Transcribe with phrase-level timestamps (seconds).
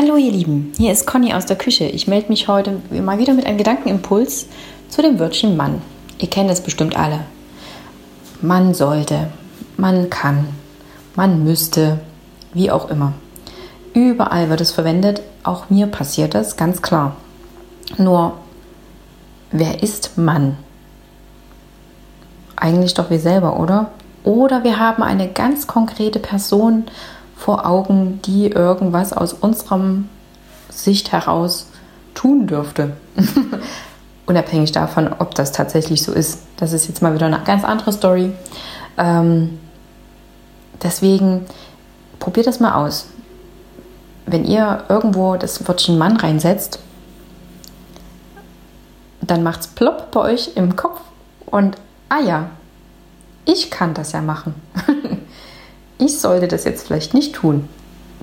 [0.00, 1.86] Hallo ihr Lieben, hier ist Conny aus der Küche.
[1.86, 4.46] Ich melde mich heute mal wieder mit einem Gedankenimpuls
[4.88, 5.82] zu dem Wörtchen Mann.
[6.20, 7.24] Ihr kennt es bestimmt alle.
[8.40, 9.26] Man sollte,
[9.76, 10.50] man kann,
[11.16, 11.98] man müsste,
[12.54, 13.12] wie auch immer.
[13.92, 17.16] Überall wird es verwendet, auch mir passiert das, ganz klar.
[17.96, 18.34] Nur,
[19.50, 20.58] wer ist Mann?
[22.54, 23.90] Eigentlich doch wir selber, oder?
[24.22, 26.84] Oder wir haben eine ganz konkrete Person
[27.48, 30.10] vor Augen, die irgendwas aus unserem
[30.68, 31.70] Sicht heraus
[32.12, 32.92] tun dürfte.
[34.26, 36.42] Unabhängig davon, ob das tatsächlich so ist.
[36.58, 38.32] Das ist jetzt mal wieder eine ganz andere Story.
[38.98, 39.58] Ähm,
[40.82, 41.46] deswegen
[42.18, 43.06] probiert das mal aus.
[44.26, 46.80] Wenn ihr irgendwo das Wörtchen Mann reinsetzt,
[49.22, 51.00] dann macht es plopp bei euch im Kopf
[51.46, 51.78] und
[52.10, 52.50] ah ja,
[53.46, 54.54] ich kann das ja machen.
[55.98, 57.68] ich sollte das jetzt vielleicht nicht tun.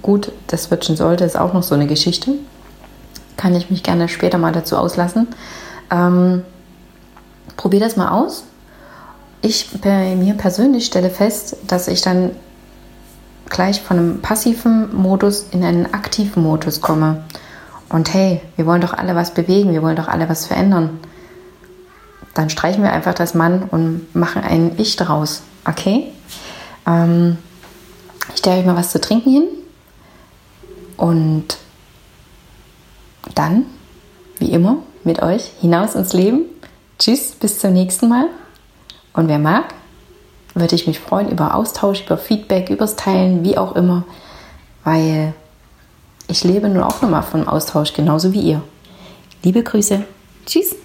[0.01, 2.31] Gut, das Wörtchen sollte ist auch noch so eine Geschichte.
[3.37, 5.27] Kann ich mich gerne später mal dazu auslassen.
[5.91, 6.43] Ähm,
[7.57, 8.43] probier das mal aus.
[9.41, 12.31] Ich bei mir persönlich stelle fest, dass ich dann
[13.49, 17.23] gleich von einem passiven Modus in einen aktiven Modus komme.
[17.89, 20.99] Und hey, wir wollen doch alle was bewegen, wir wollen doch alle was verändern.
[22.33, 25.43] Dann streichen wir einfach das Mann und machen ein Ich daraus.
[25.69, 26.11] Okay?
[26.87, 27.37] Ähm,
[28.35, 29.47] ich stelle euch mal was zu trinken hin.
[30.97, 31.57] Und
[33.33, 33.65] dann,
[34.39, 36.43] wie immer, mit euch hinaus ins Leben.
[36.99, 38.27] Tschüss, bis zum nächsten Mal.
[39.13, 39.73] Und wer mag,
[40.53, 44.03] würde ich mich freuen über Austausch, über Feedback, übers Teilen, wie auch immer,
[44.83, 45.33] weil
[46.27, 48.61] ich lebe nun auch nochmal vom Austausch, genauso wie ihr.
[49.43, 50.03] Liebe Grüße.
[50.45, 50.75] Tschüss.